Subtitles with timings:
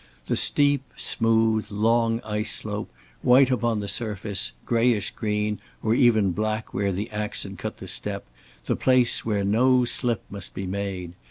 [0.25, 2.89] The steep, smooth, long ice slope,
[3.21, 7.87] white upon the surface, grayish green or even black where the ax had cut the
[7.87, 8.25] step,
[8.65, 11.13] the place where no slip must be made.